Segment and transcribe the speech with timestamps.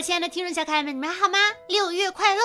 [0.00, 1.38] 亲爱的听众小可爱们，你们还好吗？
[1.68, 2.40] 六月快乐，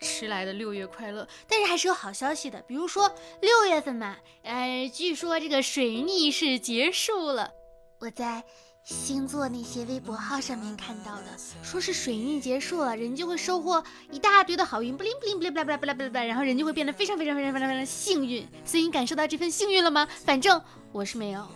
[0.00, 7.50] 迟来的六月快乐，但是还是有好消息的，比如说六月份嘛，呃，据说这个水逆是结束了。
[7.98, 8.44] 我在
[8.84, 11.26] 星座那些微博号上面看到的，
[11.62, 18.46] 说是水逆结束了，人就会收获一大堆的好运，不灵不灵不灵不灵不灵不灵不灵，然后人就会变得非常非常非常非常非常幸运。
[18.64, 20.06] 所以你感受到这份幸运了吗？
[20.24, 20.62] 反正
[20.92, 21.48] 我是没有，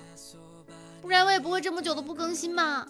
[1.00, 2.84] 不然我也不会这么久都不更新嘛。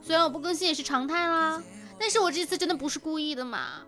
[0.00, 1.62] 虽然我不更新也是常态啦，
[1.98, 3.82] 但是我这次真的不是故意的嘛，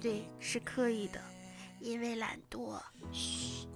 [0.00, 1.20] 对，是刻意的，
[1.80, 2.78] 因为懒惰。
[3.12, 3.66] 嘘，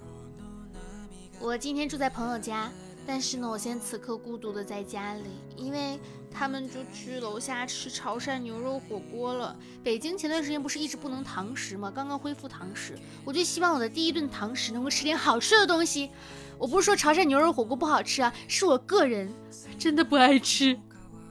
[1.41, 2.71] 我今天住在朋友家，
[3.07, 5.99] 但是呢，我现在此刻孤独的在家里，因为
[6.30, 9.57] 他们就去楼下吃潮汕牛肉火锅了。
[9.83, 11.91] 北京前段时间不是一直不能堂食吗？
[11.91, 16.10] 刚刚恢复堂食，我就希望我的第一顿堂食能够吃点好吃的东西。
[16.59, 19.33] 我不是说潮汕牛肉火锅不好吃啊，是我个人
[19.79, 20.79] 真的不爱吃。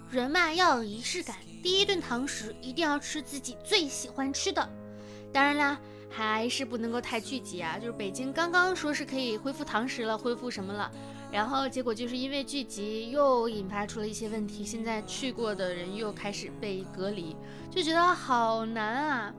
[0.09, 4.67] 人嘛要有仪式感，第一顿堂食一定要吃自己最喜欢吃的。
[5.33, 7.77] 当然啦，还是不能够太聚集啊。
[7.77, 10.89] 就是北京刚刚说是可以恢复堂食了，恢复什么了，
[11.31, 17.35] 然后结果就是因为聚集又引发出了一些问题，现在去过的人又开始被隔离，
[17.69, 19.33] 就觉得好难啊！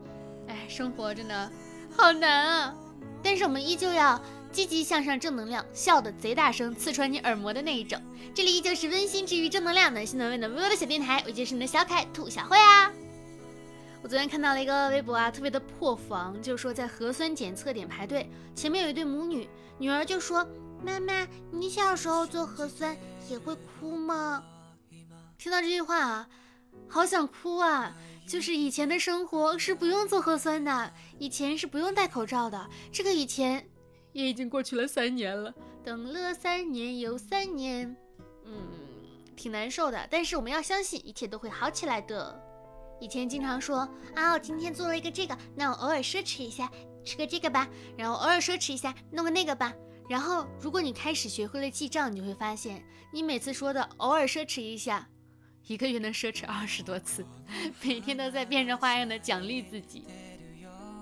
[0.46, 1.50] 哎，生活真的
[1.96, 2.74] 好难啊！
[3.22, 4.20] 但是我们依旧要。
[4.50, 8.00] 积极向上，正能量，笑得贼大声，刺穿你耳膜的那一种。
[8.34, 12.90] 这里依旧是温馨治愈、正能量、暖心暖胃的微微的小电台，我就是你的小凯兔小慧啊。
[14.02, 20.46] 我昨天看到了一个微博啊，特别的破防，就是说在核酸检测点排队，前面有一对母女，女儿就说
[20.82, 22.96] ：“妈妈，你小时候做核酸
[23.28, 24.42] 也会哭吗？”
[25.36, 26.28] 听到这句话啊，
[26.88, 27.94] 好想哭啊！
[28.26, 33.68] 就是以前的生活是不用做核酸的，以前是不用戴口罩的，这个以前。
[34.12, 37.96] 也已经过去了三年了，等了三年又三年，
[38.44, 38.54] 嗯，
[39.36, 40.08] 挺难受的。
[40.10, 42.42] 但是我们要相信，一切都会好起来的。
[43.00, 46.70] 以前经常说啊，我今天做了一个这个，那我偶尔奢侈一下，
[47.04, 47.68] 吃个这个吧。
[47.96, 49.72] 然后偶尔奢侈一下，弄个那个吧。
[50.08, 55.08] 然后如果你开始学会了记账，你就会发现，你每次说的偶尔奢侈一下，
[55.66, 57.24] 一个月能奢侈二十多次，
[57.82, 60.04] 每天都在变着花样的奖励自己。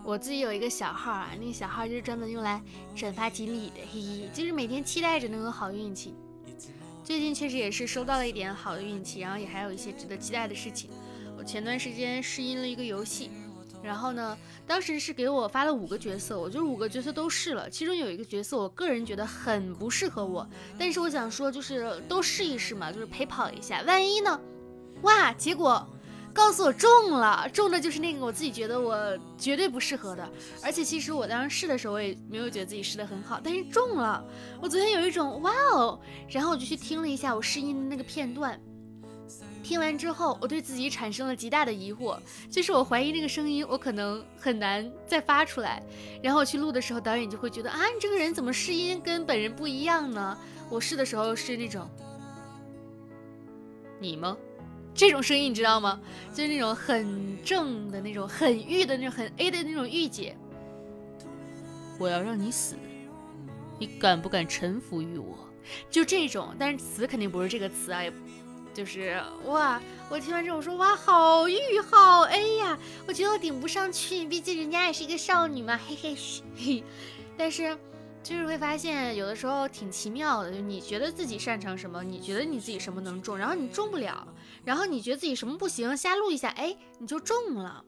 [0.07, 2.63] 我自己有一个小号啊，那个小号就是专门用来
[2.95, 6.15] 转发锦鲤的，嘿嘿，就是每天期待着能有好运气。
[7.03, 10.89] 最近确实也是收到了一点好的运气，然后也还有一些值得期待的事情。
[11.37, 13.33] 我前段时间试音了一个游戏，
[13.83, 24.41] 然后呢，当时是给我发了五个角色，我就五个角色都试了，其中有一个角色我个人觉得很不适合我，但是我想说就是都试一试嘛，就是陪跑一下，万一呢？
[25.03, 25.85] 哇，结果。
[26.37, 30.31] 告诉我中了，中的就是那个我自己觉得我绝对不适合的，
[30.63, 34.23] 而且其实我当时试的时候我也没有觉得自己试的很好，但是中了。
[34.61, 35.99] 我昨天有一种哇哦，
[36.29, 38.61] 然后我就去听了一下我试音的那个片段，
[39.63, 42.19] 听完之后我对自己产生了极大的疑惑，
[42.51, 45.83] 就是我怀疑那个声音我可能很难再发出来，
[46.23, 50.37] 然后我去录的时候导演就会觉得啊你这个人怎么试音跟本人不一样呢？
[50.69, 51.89] 我试的时候是那种，
[53.99, 54.37] 你吗？
[54.97, 56.01] 这种声音你知道吗？
[56.33, 60.35] 就是那种很正的那种，很御的那种，很 A 的那种御姐。
[61.99, 62.77] 我要让你死，
[63.79, 65.37] 你敢不敢臣服于我？
[65.91, 68.13] 就这种，但是词肯定不是这个词啊，也
[68.73, 69.81] 就是哇！
[70.09, 71.59] 我听完之后我说哇，好御
[71.91, 72.79] 好 A 呀！
[73.07, 76.17] 我觉得我顶不上去，毕竟人家也是一个少女嘛，嘿嘿
[76.57, 76.85] 嘿。
[77.37, 77.77] 但是。
[78.23, 84.27] 就是会发现有的时候挺奇妙的，就你觉得自己擅长什么，你觉得你自己什么能中，然后你中不了，
[84.67, 87.85] 然后你觉得自己什么不行，瞎录一下，哎，你就中了。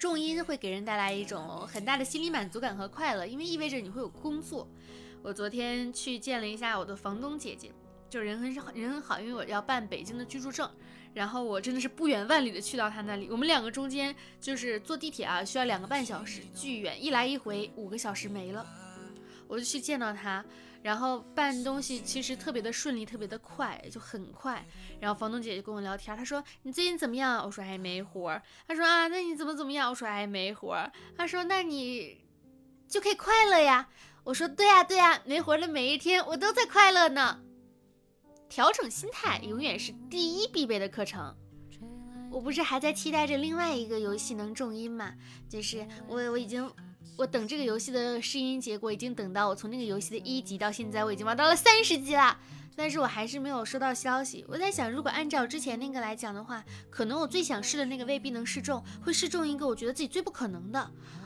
[0.00, 4.66] 重音会给人带来一种很大的心理满足感和快乐，因为意味着你会有工作。
[5.22, 7.70] 我昨天去见了一下我的房东姐姐，
[8.08, 10.68] 就人很好人很好，因为我要办北京的居住证，
[11.14, 18.66] 然后我真的是不远万里的去到她那里，我们两个中间就是坐地铁啊，需要两个半小时，巨远，一来一回五个小时没了。
[19.50, 20.44] 我就去见到他，
[20.80, 24.64] 然后办东西其实特别的顺利，特别的快，就很快。
[25.00, 27.44] 然后房东姐就跟我聊天，她说你最近怎么样？
[27.44, 28.40] 我说还没活儿。
[28.68, 29.90] 她说啊，那你怎么怎么样？
[29.90, 30.92] 我说还没活儿。
[31.18, 32.24] 她说那你
[32.86, 33.88] 就可以快乐呀。
[34.22, 37.40] 我说对呀对呀，没活的每一天我都在快乐呢。
[38.48, 41.36] 调整心态永远是第一必备的课程。
[42.30, 45.12] 我不是还在期待着另外一个游戏能重音吗？
[45.48, 46.72] 就是我我已经。
[47.20, 52.34] 我等这个游戏的试音结果，已经等到我从那个游戏的一级到现在，我已经玩到了三十级了，
[52.74, 54.42] 但是我还是没有收到消息。
[54.48, 60.80] 我在想，如果按照之前那个来讲的话，可能我最想试的那个未必能试中，会试中一个我觉得自己最不可能的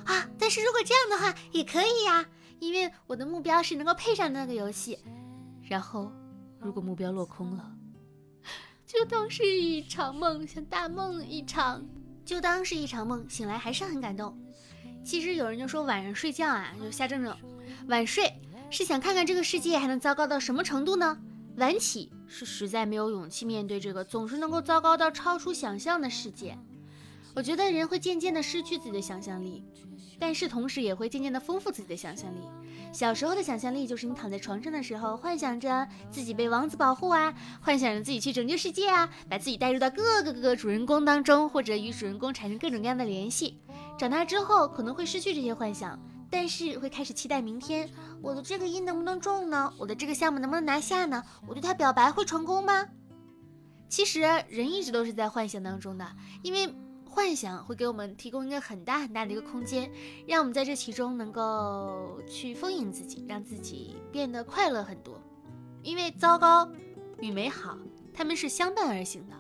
[0.05, 0.29] 啊。
[0.37, 2.27] 但是如果这样的话也可以呀，
[2.59, 4.99] 因为我的目标是能够配上那个游戏。
[5.63, 6.11] 然后，
[6.59, 7.71] 如果目标落空了。
[8.85, 11.87] 就当是一场梦，像大梦一场，
[12.25, 14.37] 就当是一场梦，醒来还是很感动。
[15.05, 17.37] 其实有人就说晚上睡觉啊，就瞎整整，
[17.89, 18.33] 晚睡
[18.71, 21.19] 是想看看这个世界还能糟糕到什么程度呢？
[21.57, 26.59] 晚起是实在没有勇气面对这个总是能够糟糕到超出想象的世界。
[27.35, 29.63] 我觉得人会渐渐的失去自己的想象力，
[30.19, 32.39] 但是同时也会渐渐的丰富自己的想象力。
[32.93, 43.59] 小时候的想象力就是你躺在床上的时候，幻想着自己被王子保护啊，幻想着自己去拯救世界啊，把自己带入到各个各个主人公当中，或者与主人公产生各种各样的联系。
[43.97, 45.99] 长大之后可能会失去这些幻想，
[46.31, 47.89] 但是会开始期待明天，
[48.21, 49.73] 我的这个音能不能中呢？
[49.79, 51.23] 我的这个项目能不能拿下呢？
[51.47, 52.87] 我对他表白会成功吗？
[53.89, 56.07] 其实人一直都是在幻想当中的，
[56.43, 56.75] 因为。
[57.07, 59.89] 幻想会给我们提供一个很大很大的一个空间，
[60.27, 65.23] 让我们在这其中能够去丰盈自己，让自己变得快乐很多。
[65.85, 66.69] 因为糟糕
[67.21, 67.79] 与美好，
[68.13, 69.37] 他们是相伴而行的。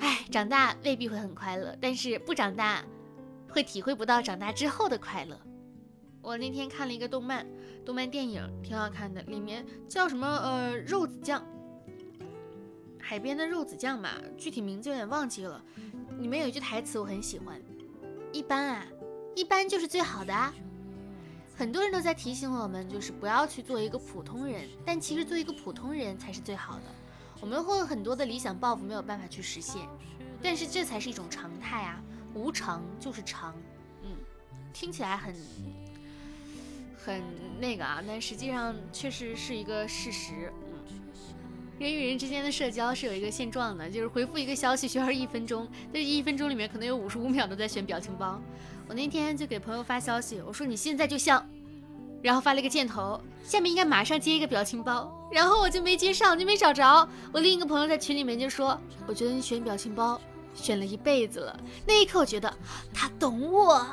[0.00, 2.84] 哎，长大未必会很快乐，但是不长大
[3.50, 5.38] 会体会不到长大之后的快乐。
[6.22, 7.46] 我那天看了一个动漫，
[7.84, 11.42] 动漫电影挺好看的，里面叫什么呃肉子酱，
[12.98, 15.62] 海边的肉子酱嘛，具体名字有点忘记了。
[16.18, 17.60] 里面有一句台词我很喜欢，
[18.32, 18.86] 一般啊，
[19.34, 20.54] 一般就是最好的啊。
[21.56, 26.82] 很多人都在提醒我们，就是不要去做一个普通人，但其实做一个普通人才是最好的。
[27.40, 29.88] 我们会有很多的理想抱负没有办法去实现，
[30.42, 32.02] 但是这才是一种常态啊，
[32.34, 33.54] 无常就是常。
[34.02, 34.10] 嗯，
[34.72, 35.34] 听起来很
[37.04, 37.22] 很
[37.58, 40.52] 那个啊，但实际上确实是一个事实。
[41.78, 48.38] 人与人之间的社交是有一个现状的，就是回复一个消息需要一分钟，但是一分钟里面可能有五十五秒都在选表情包。
[48.86, 51.48] 我那天就给朋友发消息，我说你现在就像，
[52.22, 57.08] 然后发了一个箭头，下面应该马上接一个表情包，然后我就没接上，就没找着。
[57.32, 60.20] 我另一个朋友在群里面就说，我觉得你选表情包
[60.54, 61.58] 选了一辈子了。
[61.86, 62.52] 那一刻我觉得
[62.92, 63.86] 他懂我。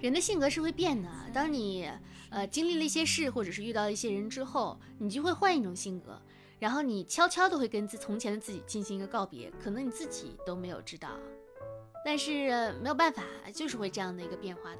[0.00, 1.90] 人的性格是会变的，当你
[2.30, 6.20] 呃经历了一些事，或者是遇到了一些人之后，你就会换一种性格。
[6.58, 11.08] 然后你悄悄的会跟自从前的自己进行一个告别，可能你自己都没有知道，
[12.04, 13.22] 但是没有办法，
[13.52, 14.78] 就是会这样的一个变化的。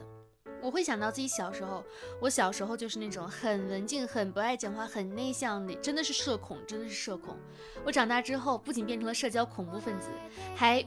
[0.63, 1.85] 我会想到自己小时候，
[2.19, 7.37] 我小时候就是那种很文静、很不爱讲话、很内向的，真的是社恐，真的是社恐。
[7.85, 10.09] 我长大之后，不仅变成了社交恐怖分子，
[10.55, 10.83] 还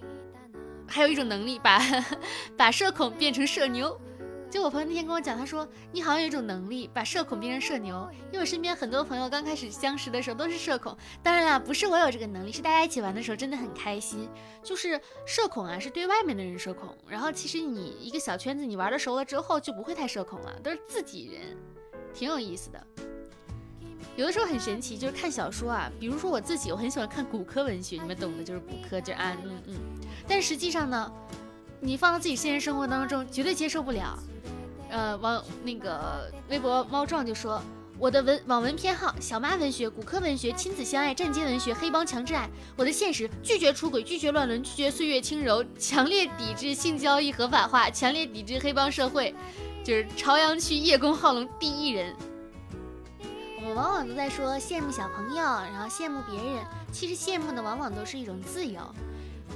[0.90, 1.80] 还有一种能力，把
[2.58, 4.00] 把社恐变成社牛。
[4.50, 8.10] 就我朋友那天跟我讲，他说你好像有一种能力，把社恐变成社牛。
[8.32, 14.28] 因为我身边很多朋友刚开始相识的时候都是社恐，当然啦，不是我有这个能力，是大家一起玩的时候真的很开心。
[14.64, 21.56] 就是社恐啊，是对外面的人社恐，然后其实你一个小圈子，你玩的熟了之后就不会太社恐了，都是自己人，
[22.12, 22.88] 挺有意思的。
[24.16, 29.76] 有的时候很神奇，就是看小说啊，比如说我自己，我很喜欢看骨科文学，你们懂的，就是骨科，就啊嗯嗯。
[30.28, 31.12] 但实际上呢，
[31.80, 34.18] 你放到自己现实生活当中，绝对接受不了。
[34.90, 37.62] 呃，网那个微博猫壮就说，
[37.98, 42.50] 我的文网文偏好小妈文学、骨科文学、亲子相爱、战街文学、黑帮强制爱。
[42.76, 49.34] 我的现实拒绝出轨，拒绝乱伦，拒绝岁月轻柔，强烈抵制性交易合法化，强烈抵制黑帮社会。
[49.82, 52.16] 就是朝阳区叶公好龙第一人。
[53.60, 58.80] 我们往往都在说羡慕小朋友，然后羡慕别人，其实羡慕的往往都是一种自由。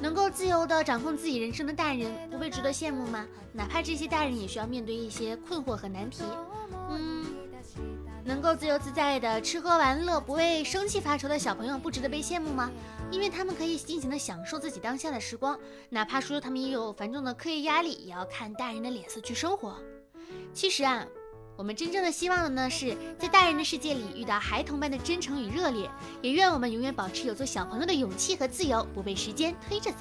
[0.01, 3.25] 能够自由地掌控自己人生的大人，不会值得羡慕吗？
[3.53, 6.21] 哪怕这些大人也需要面对一些困惑和难题。
[6.89, 7.25] 嗯，
[8.25, 12.69] 能够自由自在地吃喝玩乐，不为生气发愁的小朋友，不值得被羡慕吗？
[13.09, 15.57] 因为他们可以尽情地享受自己当下的时光，
[15.89, 19.77] 哪怕说他们也有繁重的课业压力，也要看大人的脸色去生活。
[20.53, 21.05] 其实啊。
[21.63, 25.89] 我们真正的希望的呢，是在大人的世界里遇到孩童般的真诚与热烈，
[26.21, 29.99] 也愿我们永远保持有做小朋友的勇气和自由，不被时间推着走。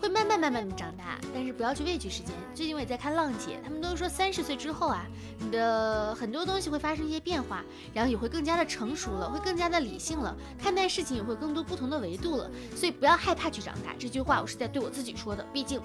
[0.00, 2.34] 会慢慢慢慢的长大，但是不要去畏惧时间。
[2.56, 5.06] 最近我也在看浪姐，他们都说三十岁之后啊，
[5.38, 12.50] 你的很多东西会发生一些变化，然后也会更加的成熟了，会更加的理性了，看待事情也会更多不同的维度了。
[12.74, 15.46] 所以不要害怕去长大，这句话我是在对我自己说的。
[15.52, 15.80] 毕竟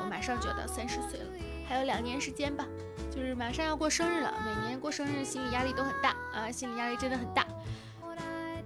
[0.00, 1.26] 我马上就要到三十岁了，
[1.68, 2.66] 还有两年时间吧。
[3.14, 7.46] 就是马上要过生日了，每年过生日心理压力都很大啊，心理压力真的很大。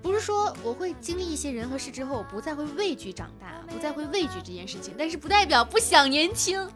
[0.00, 6.66] 不是说我会经历一些人和事之后，不再会畏惧长大，不再会畏惧这件事情，但是不代表不想年轻。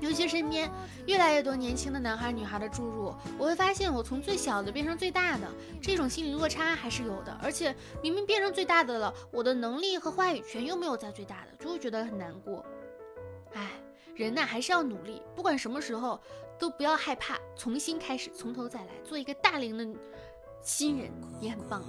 [0.00, 0.70] 尤其身边
[1.06, 5.46] 越来越多年轻的男孩女孩的注入，我会发现我从最小的变成最大的，
[5.80, 7.36] 这种心理落差还是有的。
[7.42, 12.64] 而且明明变成最大的了，我的能力和话语权又没有在最大的，就会觉得很难过。
[13.52, 13.72] 唉，
[14.14, 16.18] 人呐还是要努力，不管什么时候。
[16.62, 19.84] 都不要害怕，重新开始，从头再来，做一个大龄的
[20.62, 21.82] 新人也很棒。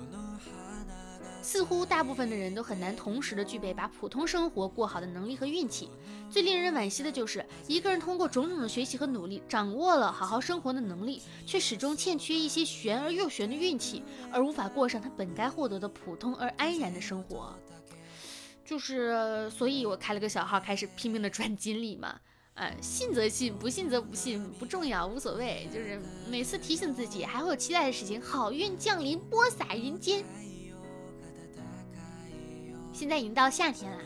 [1.44, 5.92] 似乎大部分的人都很难同时的具备把普通生活过好的能力和运气。
[6.28, 14.02] 最令人惋惜的就是，一个人通过种种的学习和努力，掌握了好好生活的能力，却始终欠缺一些玄而又玄的运气，
[14.32, 17.54] 而无法过上他本该获得的普通而安然的生活。
[18.66, 22.20] 就是，所以我开了个小号，开始拼命的赚锦鲤嘛。
[22.56, 25.68] 呃，信则信，不信则不信，不重要，无所谓。
[25.74, 30.24] 就是每次提醒自己，还会有期待的事情，好运降临，播撒人间。
[32.94, 33.98] 现在已经到夏天了，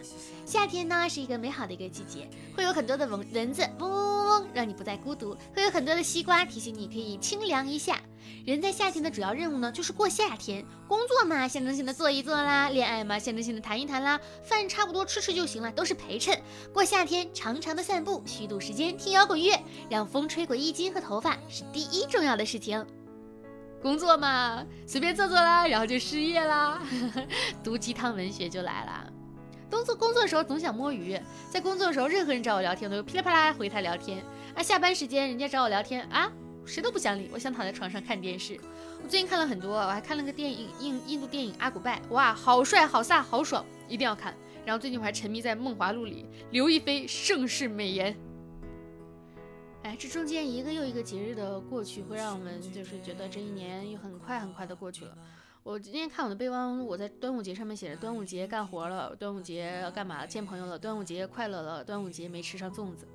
[0.46, 8.02] 夏天呢是一个美好的一个季节，会有很多的蚊蚊子嗡嗡嗡嗡，让你不再孤独；会有很多的西瓜提醒你可以清凉一下。
[8.46, 10.66] 人在夏天的主要任务呢，就是过夏天。
[10.88, 16.40] 工作嘛，象征性的做一做啦；恋爱嘛，象征性的谈一谈啦；饭差不多吃吃就行了，都是陪衬。
[16.74, 22.86] 过夏天，长长的散步，虚度时间，听摇滚乐，让风吹过衣襟和头发，是第一重要的事情。
[23.82, 26.82] 工作嘛，随便做做啦，然后就失业啦。
[27.64, 29.12] 读鸡汤文学就来了。
[29.70, 31.20] 工作工作的时候总想摸鱼，
[31.52, 34.24] 在工作的时候，任何人找我聊天，都噼里啪啦回他聊天。
[34.56, 36.32] 啊，下班时间人家找我聊天啊。
[36.68, 38.60] 谁都不想理，我想躺在床上看电视。
[39.02, 44.36] 我最近看了很多，我还看了个电影，印印度电影《阿古拜》，哇，好帅，好飒，好爽，一定要看。
[44.66, 48.16] 然后最近我还沉迷在《梦华录》里，刘亦菲盛世美颜。
[49.84, 55.18] 哎，这中间一个又一个节日的过去，会让我们就是觉得这一年又很快很快的过去了。
[55.64, 60.26] 我今天看我的备忘录，我在端午节上面写着：端午节干活了，端午节干嘛？
[60.26, 63.08] 见朋友了，端午节快乐了，端午节没吃上粽子。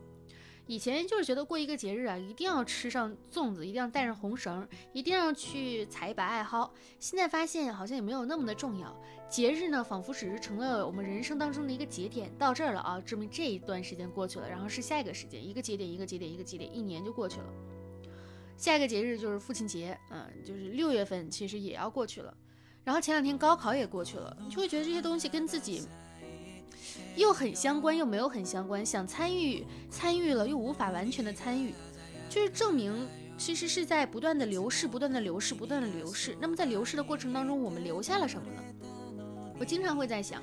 [0.67, 6.71] 以前就是觉得过一个节日啊，一定要吃上粽子，一定要带上红绳，一定要去采一把艾蒿。
[7.01, 8.97] 现在发现好像也没有那么的重要。
[9.29, 17.47] 节日呢，仿佛只是成了我们人生当中的一个节点，到这儿了啊，证明这一段时间过去了，然后是下一个时间，一个节点一个节点一个节点，一年就过去了。
[18.57, 22.33] 下一个节日就是父亲节，嗯，就是六月份，其实也要过去了。
[22.85, 25.83] 然后前两天高考也过去了，你就会觉得这些东西跟自己。
[27.17, 28.85] 又很相关，又没有很相关。
[28.85, 31.73] 想参与，参与了又无法完全的参与，
[32.29, 36.37] 就是证明其实是在不断的流逝，不断的流逝，不断的流逝。
[36.41, 38.63] 那么在流逝的过程当中，我们留下了什么呢？
[39.59, 40.43] 我经常会在想，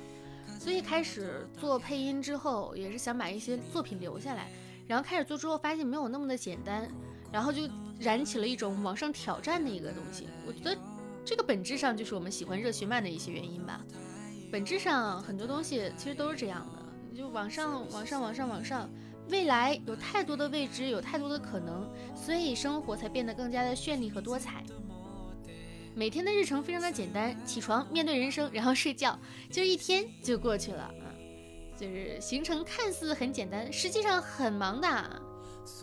[0.58, 4.48] 所以开始做配音之后，也是想把一些作品留下来。
[4.86, 6.88] 然后开始做之后，发现没有那么的简单，
[7.30, 7.62] 然后就
[7.98, 10.26] 燃起了一种往上挑战的一个东西。
[10.46, 10.76] 我觉得
[11.24, 13.84] 这个本质上就是我们喜欢热血漫的一些原因吧。
[14.50, 18.90] 本质上很多东西其实都是这样的，就往上、往上、往上、往上。
[19.28, 24.64] 未来有太多的未知，有太多的可能，所以生活才变得更加的绚丽和多彩。
[25.94, 29.16] 每天的日程非常的简单，起床面对人生，然后睡觉，
[29.48, 31.06] 就一天就过去了啊。
[31.76, 35.22] 就是行程看似很简单，实际上很忙的。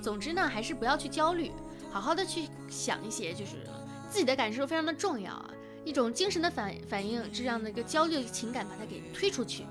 [0.01, 1.51] 总之呢，还是不要去焦虑，
[1.89, 3.65] 好好的去想一些，就是
[4.09, 5.49] 自己的感受非常的重要啊。
[5.87, 9.63] 一种精神的反反应，这样的一个焦虑的情感，把它给推出去。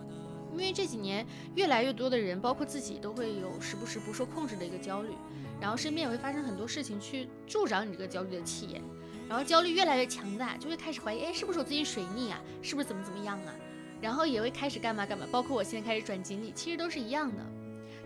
[0.50, 5.10] 因为这几年越来越多的人，包括自己，都会有时不时不受控制的一个焦虑，
[5.60, 8.82] 然后身边也会发生很多事情去助长你这个焦虑的气焰，
[9.28, 12.40] 然后焦虑越来越强大，就会开始怀疑，哎，是不是我最近水逆啊？
[12.62, 13.54] 是不是怎么怎么样啊？
[14.00, 17.44] 然后也会开始干嘛干嘛，包括我现在开始转经历，其实都是一样的。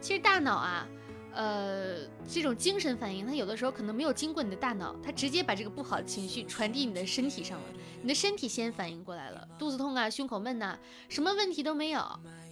[0.01, 0.89] 其实大脑啊。
[1.33, 7.67] 呃，这种精神反应，它有的时候可能没有经过你的大脑，它直接把这个不好的情绪传递你的身体上了。
[8.03, 12.01] 你的身体先反应过来了，肚子痛啊，胸口闷呐，什么问题都没有，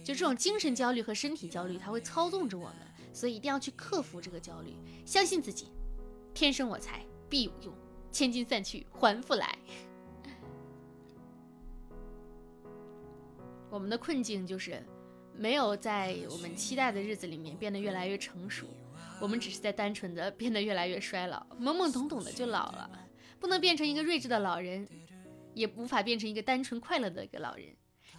[0.03, 2.75] 就这种精神焦虑和身体焦虑，它会操纵着我们，
[3.11, 4.73] 所以一定要去克服这个焦虑，
[5.05, 5.67] 相信自己，
[6.33, 7.73] 天生我材必有用，
[8.11, 9.57] 千金散去还复来。
[13.69, 14.81] 我们的困境就是。
[15.39, 18.67] 没有在我们期待的日子里面变得越来越成熟，
[19.21, 22.89] 我们只是在单纯的 变得越来越衰老，懵懵懂懂的就老了，
[23.39, 24.85] 不能变成一个睿智的老人，
[25.53, 27.67] 也无法变成一个单纯快乐的一个老人。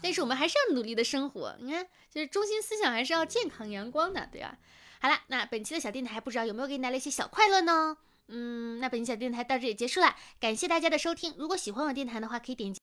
[0.01, 4.57] 但是我们还是要努力的生活，你看，就是中心思想还是要健康阳光的，对吧？
[4.99, 7.99] 好了，那本期的小电台不知道有没有给你带来一些小快乐呢？
[8.29, 11.35] 嗯，那本期小电台到这里结束了，感谢大家的收听。
[11.37, 12.79] 如果喜欢我电台的话，可以点击。